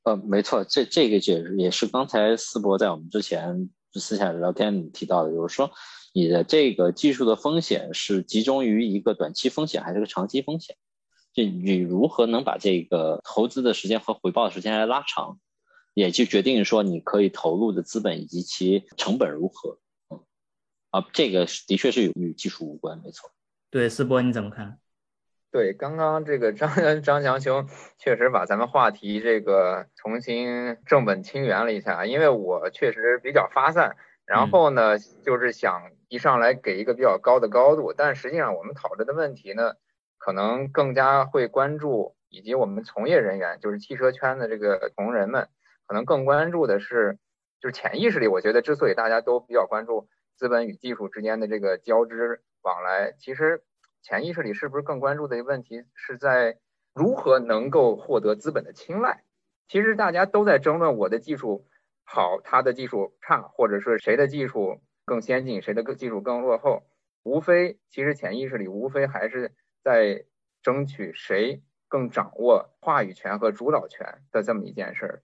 [0.04, 3.68] 呃，没错，这这个解释也是刚才思博在我们之前。
[3.94, 5.72] 私下聊天提到的，就是说，
[6.14, 10.76] 你的这个技术的风险是集中于一个短期风险还是个长期风险？
[11.34, 15.40] 就你如何能把这个投资的时间和回报的时间来拉长，
[15.94, 19.80] 也就决定说你可以投入的资本以及其成本如何。
[20.10, 20.20] 嗯，
[20.90, 23.32] 啊，这个的确是与技术无关，没错。
[23.70, 24.80] 对，思波你怎么看？
[25.52, 26.70] 对，刚刚这个张
[27.02, 33.96] 张强兄确实把咱们话题这个重新正本清源了一下，因为我确实比较发散，
[34.28, 39.74] 然后呢就是想一上来给一个比较高的高度，但实际上我们讨论的问题呢，
[40.20, 45.48] 可能更加会关注，以及我们从业人员，就是汽车圈的这个同仁们，
[45.88, 47.18] 可能更关注的是，
[47.60, 53.64] 就是潜意识里，我觉得之所以大家都比较关注资本与技术之间的这个交织往来，其实。
[54.02, 56.58] 潜意识里是不是更关注的一个问题是在
[56.94, 59.24] 如何能够获得资本的青睐？
[59.68, 61.68] 其实大家都在争论我的技术
[62.04, 66.84] 好，他的技术差，或者是谁的技术更先进，谁的技术更落后。
[67.24, 70.26] 无非其实潜意识里无非还是在
[70.64, 75.24] 争取谁更掌握话语权和主导权的这么一件事儿。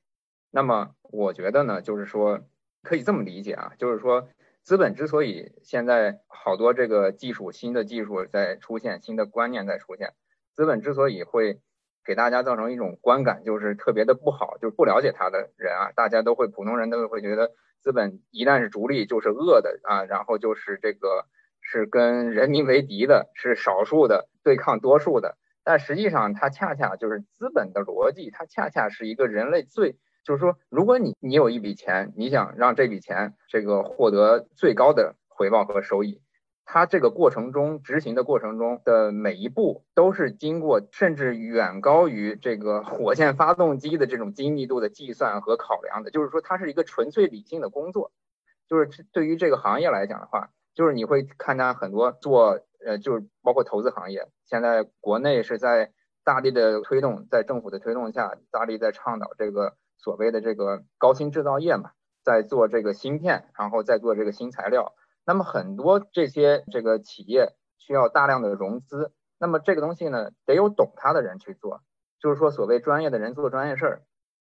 [0.52, 2.42] 那么我觉得呢，就是说
[2.84, 4.28] 可以这么理解啊，就是说。
[4.66, 10.14] 资本之所以现在好多这个技术新的技术在出现，新的观念在出现，
[10.56, 11.62] 资本之所以会
[12.04, 21.28] 给大家造成一种观感，就是特别的不好，就是不了解它的人啊，大家都会普通人都会觉得资本一旦是逐利就是恶的啊，然后就是这个
[21.62, 30.00] 是跟人民为敌的，是少数的对抗多数的，但实际上它恰恰就是资本的逻辑，它恰恰是一个人类最。
[30.26, 36.20] 就是说，如果你你有一笔钱，你想让这笔钱这个获得最高的回报和收益，
[36.66, 46.10] 它这个过程中执行的过程中的每一步都是经过甚至远高于这个火箭发动机的这种精密度的计算和考量的。
[46.10, 48.12] 就是说，它是一个纯粹理性的工作。
[48.68, 55.92] 就是对于这个行业来讲的话，就是你会看到很多做呃，就是包括投资行业，现在国内是在
[56.24, 59.76] 大力的推动，在政府的推动下，大力在倡导这个。
[59.98, 61.92] 所谓的这个高新制造业嘛，
[62.24, 64.94] 在做这个芯片，然后再做这个新材料。
[65.26, 71.82] 那么很多这些这个企业需要大量的融资，那么这个东西呢，得有懂它的人去做，
[72.20, 74.02] 就是说所谓专业的人做专业事儿。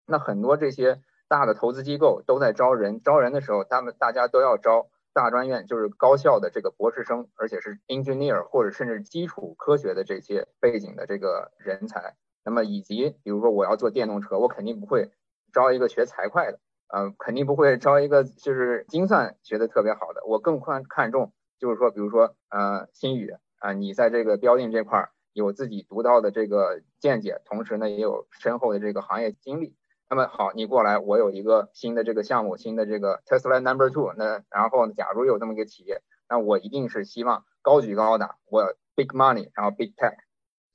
[0.06, 12.16] 那很多这些大的投资机构都在招人，招人的时候，他们大家都要招大专院，就是高校的这个博士生，而且是 engineer 或者甚至基础科学的这些背景的这个人才。
[12.44, 15.10] 那么以及比如说我要做电动车，我肯定不会。
[15.56, 20.22] 招一个学财会的，呃，肯定不会招一个就是精算学的特别好的。
[20.26, 29.78] 我更看看重，就是说，比如说，呃，新宇啊，你在这个标定这块儿有自己独到的这个见解，同时呢，也有深厚的这个行业经历。
[30.10, 34.14] 那么好，你过来，我有一个新的这个项目，新的这个 Tesla Number Two。
[34.18, 40.18] 那然后，假如有这么一个企业，那我一定是希望高举高打，我 Big Money，然后 Big Tech。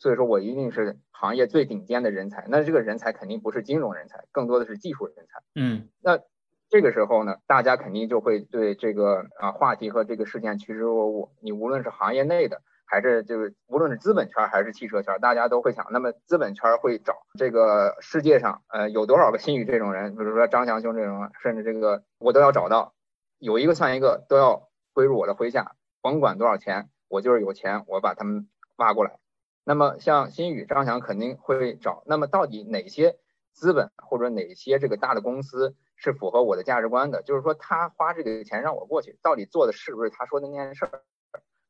[0.00, 5.42] 所以说我一定是行业最顶尖的人才，那这个人才肯定不是金融人才，更多的是技术人才。
[5.54, 6.18] 嗯，那
[6.70, 11.30] 这个时候呢，大家肯定就会对这个啊话题和这个事件趋之若鹜。
[11.40, 22.94] 你无论是行业内的，还是就是无论是资本圈还是汽车圈，大家都会想，那么资本圈会找这个世界上呃有多少个新宇这种人，比如说张强兄这种，甚至这个我都要找到，
[23.38, 29.18] 有一个算一个，都要归入我的麾下，甭管多少钱，我就是有钱，我把他们挖过来。
[29.64, 32.02] 那么像新宇、张翔肯定会找。
[32.06, 33.18] 那么到底哪些
[33.52, 37.22] 资本或者哪些这个大的公司是符合我的价值观的？
[37.22, 41.02] 就是说他花这个钱让我过去，到底做的是不是他说的那件事儿？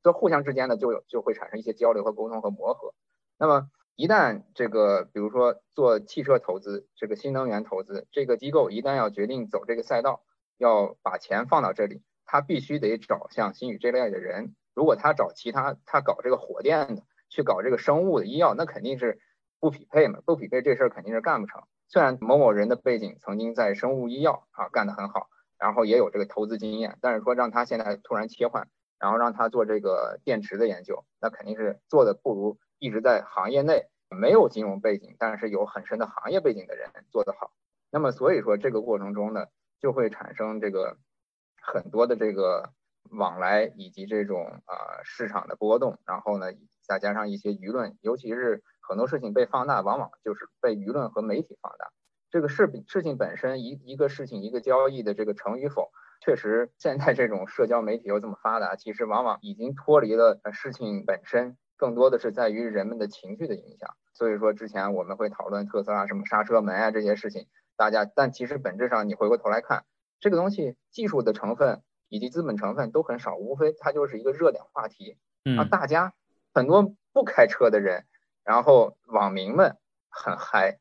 [0.03, 2.95] 就互相之间呢就有就会产生一些交流和沟通和磨合。
[3.39, 10.23] 那么一旦这个比如说做汽车投资、这个新能源投资，这个机构一旦要决定走这个赛道，
[10.57, 14.55] 要把钱放到这里，他必须得找像新宇这类的人。
[14.75, 19.19] 如果他找其他，他搞这个火电的，去搞这个生物的医药，那肯定是
[19.59, 21.63] 不匹配嘛，不匹配这事儿肯定是干不成。
[21.89, 37.53] 虽然某某人的背景曾经在生物医药啊干得很好，然后也有这个投资经验，但是说让他现在突然切换，然后让他做这个电池的研究，那肯定是做的不如一直在行业内没有金融背景，但是有很深的行业背景的人做得好。
[37.91, 39.47] 那么所以说这个过程中呢，
[39.81, 40.97] 就会产生这个
[41.61, 42.71] 很多的这个
[43.11, 46.53] 往来以及这种啊市场的波动，然后呢
[46.91, 48.63] 再加上一些舆论，尤其是。
[48.83, 51.93] 很多事情被放大，往往就是被舆论和媒体放大。
[52.29, 63.95] 这个事事情本身，一一个事情一个交易的这个成与否，确实现在这种社交媒体又这么发达，其实往往已经脱离了事情本身，更多的是在于人们的情绪的影响。
[64.13, 69.85] 所以说，之前我们会讨论特斯拉什么刹车门啊这些事情，大家，但其实本质上你回过头来看，
[70.19, 76.13] 这个东西技术的成分以及资本成分都很少，无非它就是一个热点话题，让大家
[76.53, 78.05] 很多不开车的人。
[78.43, 79.77] 然后网民们
[80.09, 80.79] 很嗨，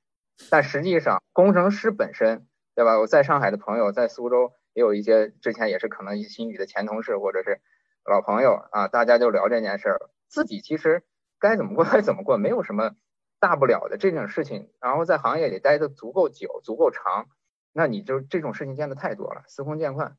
[0.50, 2.98] 但实际上工程师本身，对吧？
[3.00, 7.62] 我在上海的朋友，在苏州也有一些，之前也是可能一些新宇的前同事或者是
[8.06, 10.10] 老朋友啊，大家就聊这件事儿。
[10.28, 11.04] 自己其实
[11.38, 12.96] 该怎么过 还怎么过，没有什么
[13.40, 14.72] 大不了的这种事情。
[14.80, 17.28] 然后在行业里待的足够久、足够长，
[17.74, 20.18] 那你就这种事情见的太多了，司空见惯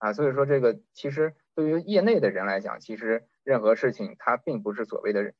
[0.00, 0.12] 啊。
[0.12, 5.32] 所以说这个其实对于业内的人来讲，其实任何事情它并不是所谓的。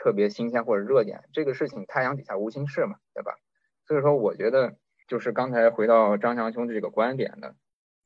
[0.00, 3.34] 特别新鲜或者热点，这个事情太阳底下无新事嘛，对吧？
[3.84, 4.76] 所以说，我觉得
[5.08, 7.56] 就是刚才回到张强兄的这个观点呢，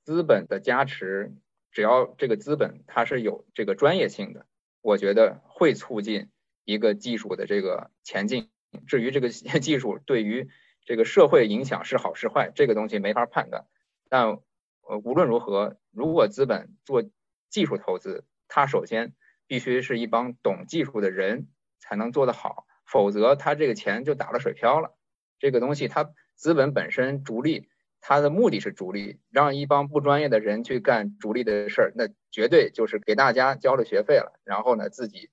[0.03, 1.35] 资本的加持，
[1.71, 4.47] 只要这个资本它是有这个专业性的，
[4.81, 6.31] 我觉得会促进
[6.65, 8.49] 一个技术的这个前进。
[8.87, 9.29] 至于这个
[9.61, 10.49] 技术对于
[10.87, 13.67] 这个社会影响是好是坏，这个东西没法判断。
[14.09, 14.39] 但
[14.81, 17.05] 呃，无论如何，如果资本做
[17.49, 19.15] 技术投资，它首先
[19.47, 21.49] 必须是一帮懂技术的人。
[21.85, 24.97] 才能做得好，否则他这个钱就打了水漂了。
[25.41, 27.69] 这个东西，它资本本身逐利，
[28.01, 35.29] 它的目的是逐利，让一帮不专业的人去干逐利的事儿，那绝对就是给大家交了学费了，然后呢自己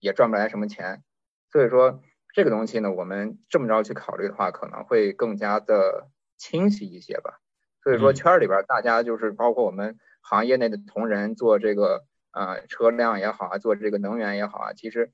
[0.00, 1.04] 也赚不来什么钱。
[1.52, 2.02] 所以说
[2.34, 7.41] 这个东西呢，我们这么着去考虑的话，可能会更加的清晰一些吧。
[7.82, 15.12] 所以说圈里边大家就是包括我们行业内的同仁做这个呃车辆也好啊，做这个能源也好啊，其实。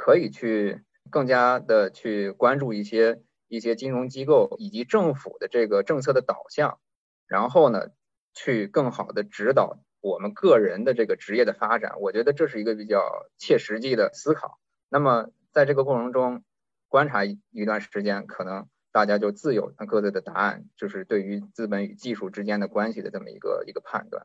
[0.00, 6.78] 可以去更加的去关注一些一些金融机构以及政府的这个政策的导向，
[7.26, 7.88] 然后呢，
[8.32, 11.98] 去更好的指导我们个人的这个职业的发展。
[11.98, 13.02] 我觉得这是一个比较
[13.38, 14.60] 切实际的思考。
[14.88, 16.44] 那么在这个过程中
[16.86, 24.22] 观察一段时间，可能大家就自有各自的答案，就是对于资本与技术之间的关系的这么一个一个判断。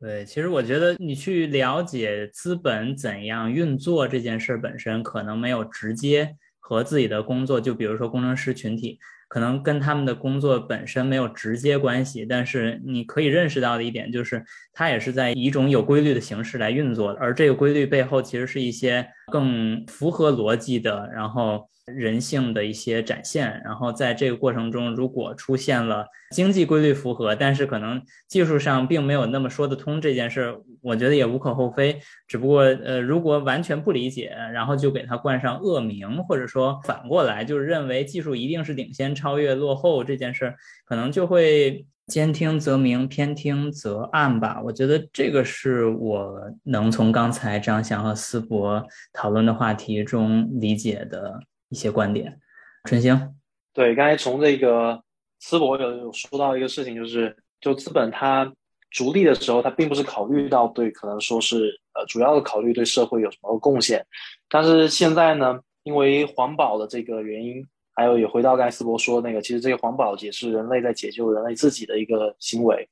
[0.00, 12.24] 对，其实我觉得你去了解资本怎样运作这件事本身，可能没有直接和自己的工作，就比如说工程师群体，可能跟他们的工作本身没有直接关系。
[12.24, 21.68] 但是你可以认识到的一点就是，它也是在以一种有规律的形式来运作的，而这个规律背后其实是一些更符合逻辑的，然后。
[21.88, 31.98] 人性的一些展现，然后在这个过程中，如果出现了经济规律符合，但是可能技术上并没有那么说得通这件事，我觉得也无可厚非。
[32.26, 44.60] 只不过，呃，如果完全不理解，然后就给他冠上恶名，或者说反过来就是认为技术一定是领先、超越、落后这件事，可能就会兼听则明，偏听则暗吧。
[44.64, 51.40] 我觉得这个是我能从刚才张翔和思博讨论的话题中理解的。
[51.70, 52.40] 一些观点，
[52.84, 53.34] 春兴，
[53.74, 54.98] 对，刚才从这个
[55.38, 58.50] 思博有有说到一个事情，就是就资本它
[58.90, 64.02] 逐利的时候，它并不是考虑到对，可能说是呃主要的考虑对社会有什么贡献，
[64.48, 67.62] 但是现在呢，因为环保的这个原因，
[67.98, 72.88] 还有也回到刚才思博说那个，其实这个环保也是人类在解救人类自己的一个行为，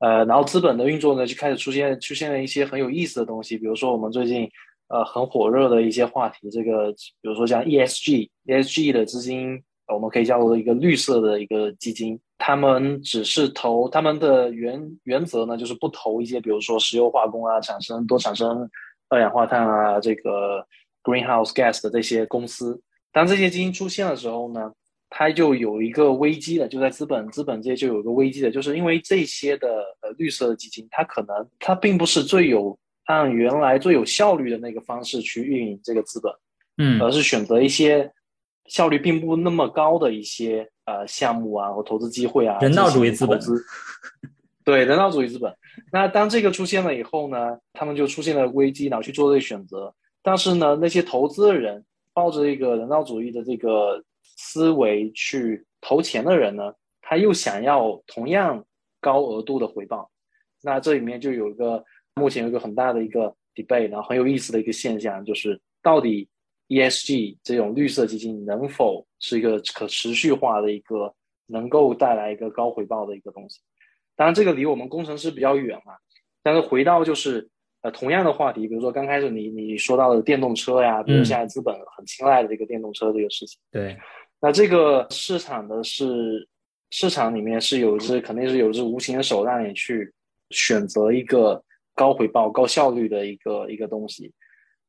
[0.00, 4.50] 呃，然后资本的运作呢，就开始出现出现了一些很有意思的东西，比如说我们最近。
[4.90, 6.90] 呃，很火热的一些话题，这个
[7.20, 9.62] 比如说像 ESG，ESG 的资金，
[9.92, 18.66] 我们可以叫做一个绿色的一个基金，他们只是投，他们的原原则呢，就是不投一些，比如说石油化工啊，产生多产生
[19.10, 20.66] 二氧化碳啊，这个
[21.02, 22.80] greenhouse gas 的这些公司。
[23.12, 24.72] 当这些基金出现的时候呢，
[25.10, 29.68] 它就有一个危机的，就在资本资本界就有一个危机的，就是因为这些的
[30.00, 32.78] 呃绿色的基金，它可能它并不是最有。
[33.08, 36.30] 按原来最有效率的那个方式去运营这个资本，
[36.76, 38.12] 嗯，而是选择一些
[38.66, 43.40] 效率并不那么高的一些呃项目啊或投资机会啊，人道主义资本，
[44.62, 45.50] 对人道主义资本，
[45.90, 49.94] 那当这个出现了以后呢，他们就出现了危机，然后去做这个选择。
[50.22, 51.82] 但是呢，那些投资的人
[52.18, 54.02] 抱着一个人道主义的这个
[54.36, 58.66] 思维去投钱的人呢，他又想要同样
[59.00, 60.10] 高额度的回报。
[60.64, 61.84] 那这里面就有一个
[62.16, 66.28] 目前有一个很大的一个 debate，然后很有意思的一个现象，就是到底
[66.66, 71.14] ESG 这种绿色基金能否是一个可持续化的一个
[71.46, 73.60] 能够带来一个高回报的一个东西？
[74.16, 75.92] 当然，这个离我们工程师比较远嘛。
[76.42, 77.48] 但是回到就是
[77.82, 83.58] 呃同样的话题，比如说刚开始你你说到的电动车呀，比如现在资本很青睐的这个电动车这个事情。
[83.70, 83.96] 对，
[84.40, 86.48] 那这个市场的是
[86.90, 90.12] 市场里面是有一只肯定是有一只无形的手让你去
[90.50, 91.62] 选择一个
[91.94, 94.32] 高回报、高效率的一个一个东西。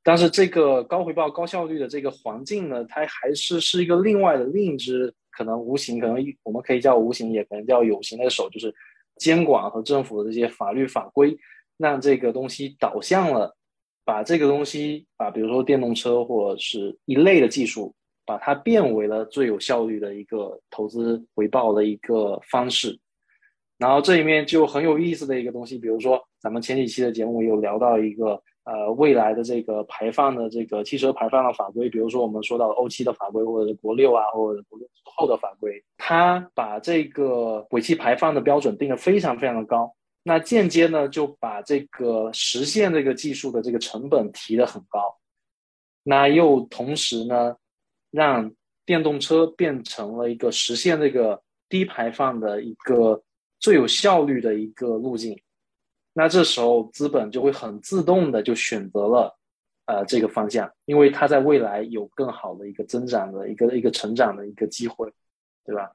[0.02, 8.74] 但是这个高回报、高效率的这个环境呢，它还是是一个另外的另一只可能无形，可能我们可以叫无形，也可能叫有形的手，就是
[9.18, 11.38] 监管和政府的这些法律法规，
[11.80, 13.56] 让这个东西导向了，
[14.06, 23.00] 把这个东西啊，比如说电动车或者是一类的技术，把它变为了最有效率的一个投资回报的一个方式。
[23.80, 28.40] 然后这里面就很有意思的一个东西，比如说咱们前几期的节目有聊到一个。
[28.66, 39.92] 呃，未来的这个排放的这个汽车排放的法规，比如说我们说到欧七的法规，或者是国六啊，或者国六后的法规，它把这个尾气排放的标准定得非常非常的高，
[40.24, 45.18] 那间接呢就把这个实现这个技术的这个成本提得很高，
[46.04, 47.56] 那又同时呢，
[48.12, 48.52] 让
[48.86, 53.24] 电动车变成了一个实现这个低排放的一个
[53.60, 55.40] 最有效率的一个路径。
[56.14, 59.38] 那这时候资本就会很自动的就选择了，
[59.86, 65.10] 呃，这个方向，因为它在未来有更好的一个增长的一个一个成长的一个机会，
[65.64, 65.92] 对吧？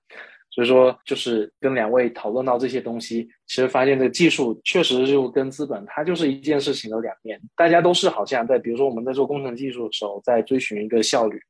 [0.55, 7.41] 所以说，就是跟两位讨论到这些东西，其实发现这个技术确实就跟资本它就是一件事情的两面。
[7.57, 11.41] 大家都是好像在，比如说我们在做工程技术的时候，在追寻一个效率，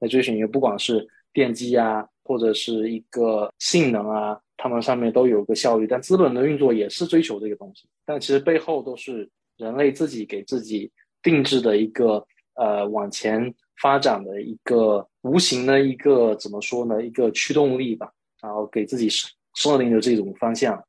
[0.00, 4.40] 在追寻一个不管是电机啊，或者是一个性能啊。
[4.56, 10.90] 他们上面都有个效率，但资本的运作也是追求这个东西，但其实背后都是人类自己给自己
[11.22, 13.52] 定制的一个呃往前
[13.82, 17.02] 发展的一个无形的一个怎么说呢？
[17.02, 18.12] 一个驱动力吧，
[18.44, 20.84] 然后给自己设定的这种方向。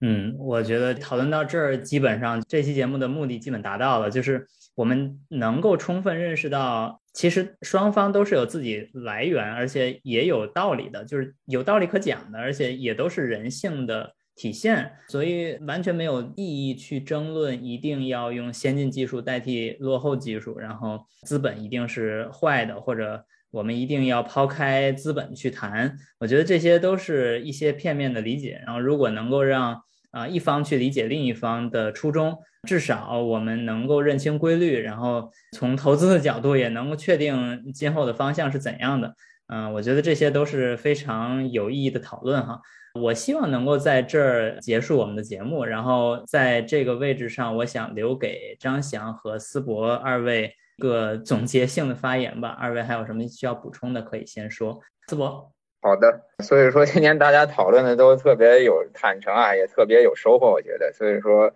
[0.00, 7.00] 嗯，我觉得讨论到这儿，基本上这期节目的目的基本达到了，就是我们能够充分认识到。
[7.14, 25.96] 其实双方都是有自己来源，而且也有道理的，就是有道理可讲的，而且也都是人性的体现，所以完全没有意义去争论一定要用先进技术代替落后技术，然后资本一定是坏的，或者我们一定要抛开资本去谈。
[26.18, 28.60] 我觉得这些都是一些片面的理解。
[28.64, 32.38] 然后如果能够让啊一方去理解另一方的初衷。
[32.66, 39.14] 至少我们能够认清规律，然后从投资的角度也能够确定今后的方向是怎样的。
[39.46, 42.60] 嗯，我觉得这些都是非常有意义的讨论哈。
[43.00, 52.56] 我希望能够在这儿结束我们的节目，然后在这个位置上，我想留给张翔和思博二位个总结性的发言吧。
[52.58, 54.80] 二位还有什么需要补充的，可以先说。
[55.08, 55.52] 淄博，
[55.82, 56.22] 好的。
[56.42, 60.92] 所以说今天大家讨论的都特别有坦诚啊，也特别有收获，我觉得。
[60.92, 61.52] 所以说。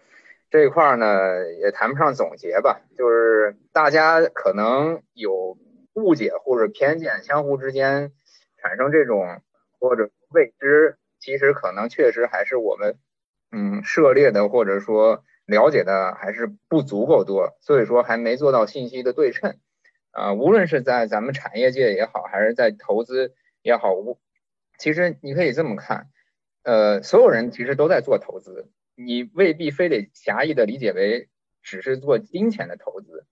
[0.51, 5.57] 这一块呢，也谈不上总结吧，就是大家可能有
[5.95, 8.13] 误解或者偏见，相互之间
[8.59, 9.41] 产生这种
[9.81, 12.99] 或者未知，其实可能确实还是我们
[13.51, 19.59] 嗯涉猎的或者说了解的还是不足够多，所以说还没做到信息的对称
[20.11, 20.35] 啊。
[20.35, 23.95] 无论是在咱们产业界也好，还是在投资也好，
[24.79, 26.09] 其实你可以这么看，
[26.63, 28.71] 呃，所有人其实都在做投资。
[28.95, 31.29] 你未必非得狭义的理解为
[31.63, 33.27] 只是做金钱的投资，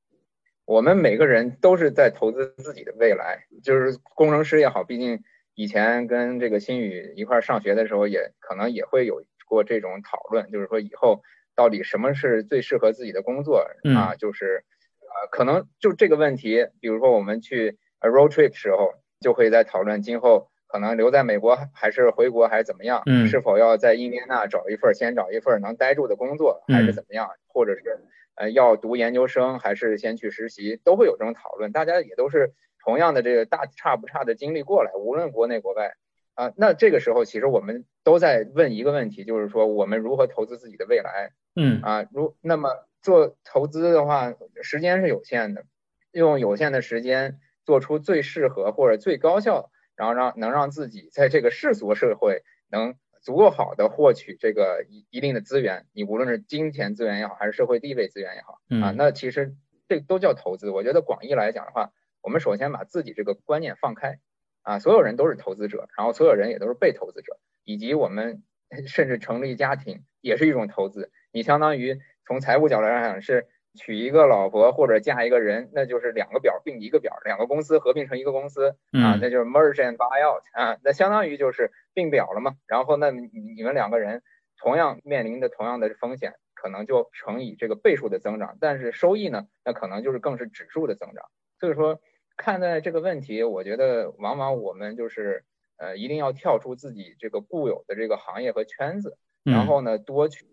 [0.64, 3.46] 我们每个人都是在投资自己的未来。
[3.62, 5.22] 就是工程师也好，毕竟
[5.54, 11.22] 以前跟这个新宇一块上学的时候，也可能也会有过这种讨论，就是说以后
[11.54, 14.14] 到底什么是最适合自己的工作啊？
[14.16, 14.64] 就是
[15.00, 20.48] 呃，可能就这个问题，比如说我们去 road trip 时候，就会在讨论今后。
[20.72, 23.02] 可能留在美国还是回国还是怎么样？
[23.06, 27.28] 嗯，是否要在印第安纳找一份先找一份能待住的工作，还是怎么样？
[27.48, 27.98] 或者是
[28.36, 31.72] 呃要读研究生还是先去实习，都会有这种讨论。
[31.72, 32.52] 大家也都是
[32.84, 35.94] 同样的这个大差不差的经历过来，无论国内国外
[36.34, 36.52] 啊。
[36.56, 41.32] 那这个时候其实我们都在问一个问题，就是说我们如何投资自己的未来？
[41.56, 42.70] 嗯啊，如那么
[43.02, 45.64] 做投资的话，时间是有限的，
[46.12, 49.70] 用有限的时间做出最适合或者最高效。
[49.96, 59.54] 然后让能让自己在这个世俗社会能足够好的获取这个一一定的资源，你无论是金钱资源也好，还是社会地位资源也好，啊，那其实
[59.88, 60.70] 这都叫投资。
[60.70, 61.92] 我觉得广义来讲的话，
[62.22, 64.20] 我们首先把自己这个观念放开，
[64.62, 68.42] 啊，所有人都是投资者，然后所有人也都是被投资者，以及我们
[68.88, 71.12] 甚至成立家庭也是一种投资。
[71.32, 73.46] 你相当于从财务角度来讲是。
[73.76, 82.56] 娶一个老婆或者嫁一个人，那就是两个表并一个表，两个公司合并成一个公司啊，那就是 merge and buy out 啊，那相当于就是并表了嘛。
[82.66, 84.24] 然后那你们两个人
[84.58, 91.24] 同样面临着同样的风险，可能就乘以这个倍数的增长，但是收益呢，那可能就是更是指数的增长。
[91.60, 92.00] 所以说
[92.36, 95.44] 看待这个问题，我觉得往往我们就是
[95.76, 100.44] 呃一定要跳出自己这个固有的这个行业和圈子，然后呢多去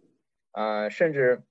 [0.58, 1.44] 呃甚至。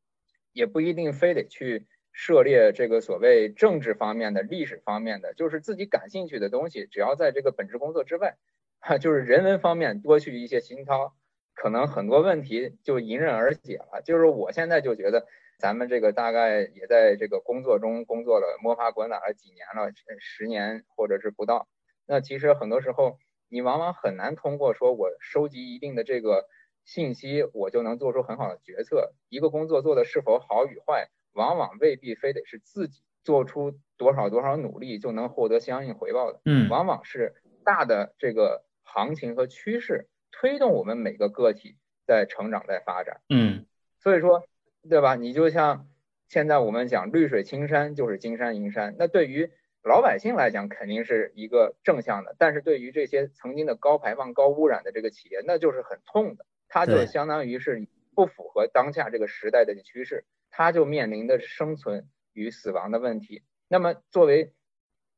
[0.57, 8.39] 也不一定非得去涉猎这个所谓政治方面的、历史方面的，就是自己感兴趣的东西，只要在这个本职工作之外，
[8.81, 11.15] 哈，就是人文方面多去一些熏陶，
[11.53, 14.01] 可能很多问题就迎刃而解了。
[14.03, 15.27] 就是我现在就觉得，
[15.59, 21.69] 咱们这个大概也在这个工作中工作了摸爬滚打了几年了，十年或者是不到。
[22.07, 23.19] 那其实很多时候，
[23.51, 26.47] 你往往很难通过说我收集一定的这个。
[26.87, 29.13] 信息我就能做出很好的决策。
[29.29, 36.41] 一个工作做的是否好与坏，往往未必非得是自己做出多少多少努力就能获得相应回报的。
[36.47, 37.35] 嗯，往往是
[37.65, 41.77] 大的这个行情和趋势推动我们每个个体
[42.07, 43.21] 在成长在发展。
[43.29, 43.67] 嗯，
[43.99, 44.45] 所以说，
[44.89, 45.17] 对吧？
[45.17, 45.89] 你就像
[46.29, 49.51] 现在我们讲绿水青山就是金山银山，那对于
[49.83, 56.47] 老百姓来讲肯定是一个正向的，但是对于这些曾经的高排放、高污染的这个企业，那就是很痛的。
[56.77, 63.43] 它就相当于是不符合当下这个时代的趋势，它就面临的生存与死亡的问题。
[63.67, 64.53] 那么作为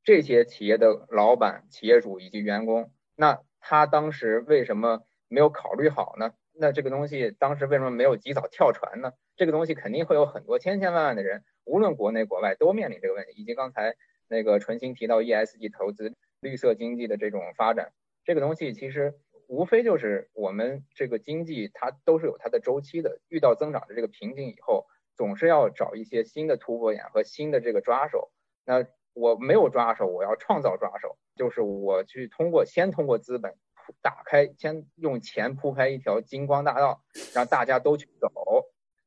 [0.04, 6.32] 这些企业的老板、企业主以及员工，那他当时为什么没有考虑好呢？
[6.52, 9.10] 那这个东西当时为什么没有及早跳船呢？
[9.34, 13.32] 这个东西肯定会有很多千千万万的人，无论国内国外都面临这个问题。
[13.32, 13.96] 以及刚才
[14.28, 17.90] 那个纯新提到 ESG 投资、绿色经济的这种发展，
[18.24, 19.18] 这个东西其实。
[19.48, 24.86] 无非就是我们这个经济它都是有它的周期的，遇到增长的这个瓶颈以后，
[25.16, 28.30] 总是要找一些新的突破点和新的这个抓手。
[28.66, 28.84] 那
[29.14, 33.54] 我没有抓手，我要创造抓手，就是我去通过先通过资本
[34.02, 37.02] 打开，先用钱铺开一条金光大道，
[37.34, 38.30] 让大家都去走。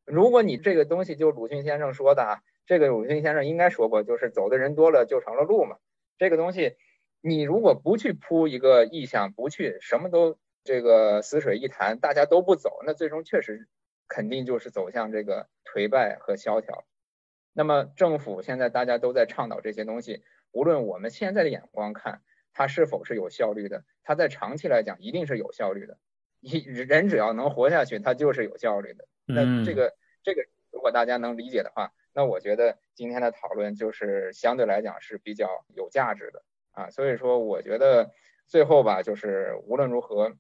[0.06, 5.78] 如果你这个东西就鲁迅先生说的啊，这个鲁迅先生应该说过，就是走的人多了就成了路嘛。
[6.18, 6.76] 这个东西。
[7.22, 13.68] 你如果不去铺一个意向，不去什么都这个死水一潭，大家都不走，那最终确实
[14.08, 16.84] 肯定就是走向这个颓败和萧条。
[17.54, 22.22] 那么政府现在大家都在倡导这些东西，无论我们现在的眼光看
[22.54, 25.98] 它是否是有效率的，它在长期来讲一定是有效率的。
[26.40, 29.08] 一人只要能活下去，它就是有效率的。
[29.26, 29.94] 那这个
[30.24, 36.44] 这个如果大家能理解的话，那我觉得今天的讨论就是相对来讲是比较有价值的。
[36.72, 38.12] 啊，所以说我觉得
[38.48, 40.34] 最后吧，就是无论如何，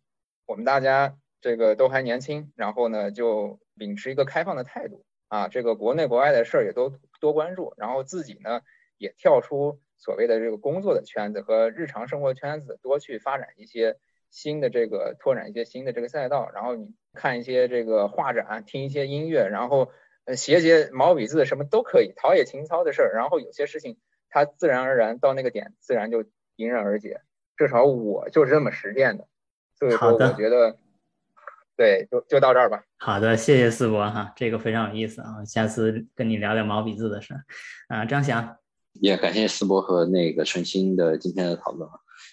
[0.46, 8.62] 我们大家这个都还年轻，然后呢就秉持一个开放的态度啊，这个国内国外的事儿也都多关注，然后自己呢
[8.98, 13.98] 也跳出所谓的这个工作的圈子和日常生活圈子，多去发展一些
[14.30, 19.92] 新的这个拓展一些新的这个赛道，然后你看一些这个画展，听一些音乐，然后
[20.36, 23.98] 写写毛笔字什么都可以，陶冶情操的事儿，然后有些事情。
[24.32, 26.24] 它自然而然到那个点，自然就
[26.56, 27.22] 迎刃而解。
[27.58, 29.28] 至少我就是这么实践的，
[29.78, 30.80] 所以说我觉得，
[31.78, 32.84] 对，就就到这儿吧。
[32.98, 37.36] 好的，谢谢思博哈，这个非常有意思啊，下次跟你聊聊毛笔字的事。
[37.88, 38.58] 啊，张翔，
[38.94, 41.88] 也感谢思博和那个纯心的今天的讨论，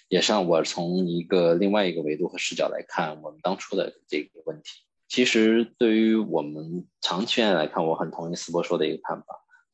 [0.07, 4.81] 也让我从一个另外一个维度和视角来看我们当初的这个问题。
[5.07, 9.25] 其实对于我们长期来看，我很同意思博说的一个看法。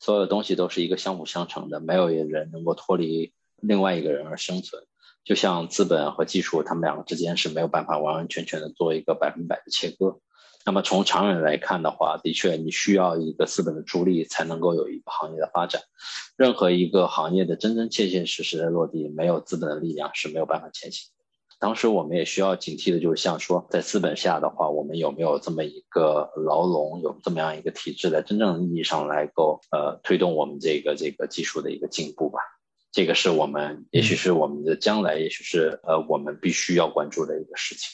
[0.05, 4.83] 所有东西都是一个相辅相成的，没有一个人能够脱离另外一个人而生存。
[5.23, 10.19] 就像资本和技术，他们两个之间是没有办法完完全全的做一个百分百的切割。
[10.63, 15.81] 那么从长远来看的话，的确你需要一个资本的助力，才能够有一个行业的发展。
[16.37, 21.09] 任何一个行业的真真切切实实的落地，没有资本的力量是没有办法前行。
[21.59, 32.39] 当时我们也需要警惕的，就是像说，在资本下的话，我们有没有这么一个牢笼，有这么样一个体制，在真正意义上来够呃推动我们这个这个技术的一个进步吧？
[32.91, 37.89] 这个是我们，也许是我们的将来，也许是呃我们必须要关注的一个事情。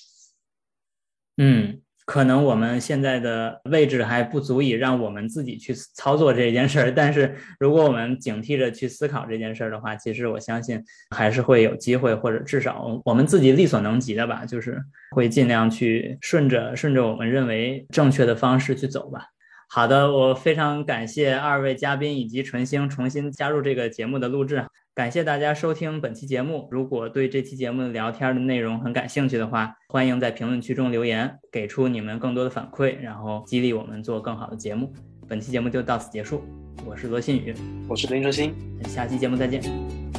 [1.37, 1.81] 嗯。
[2.11, 10.83] 可能我们现在的位置还不足以让我们自己去操作这件事儿，但是如果我们警惕着去思考这件事儿的话，其实我相信
[11.15, 14.77] 还是会有机会，或者至少我们自己力所能及的吧，就是
[15.15, 19.27] 会尽量去顺着顺着我们认为正确的方式去走吧。
[19.69, 26.67] 好的，我非常感谢二位嘉宾以及纯星重新加入这个节目的录制，感谢大家收听本期节目。
[26.69, 34.91] 如果对这期节目聊天的内容很感兴趣的话，欢迎在评论区中留言，给出你们更多的反馈，然后激励我们做更好的节目。
[35.29, 36.43] 本期节目就到此结束，
[36.85, 37.55] 我是罗新宇，
[37.87, 39.61] 我是林哲星，下期节目再见，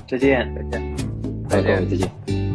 [0.09, 0.97] 再见，再见，
[1.51, 2.52] 再见，再见。